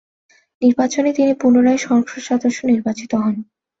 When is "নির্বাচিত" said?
2.65-3.11